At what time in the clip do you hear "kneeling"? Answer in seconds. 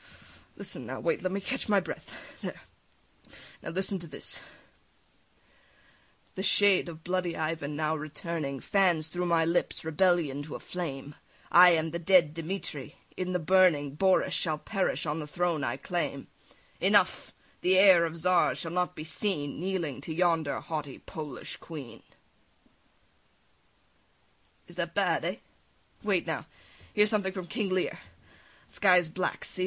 19.59-20.01